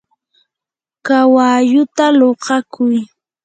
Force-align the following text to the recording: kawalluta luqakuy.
kawalluta 1.05 2.05
luqakuy. 2.19 2.97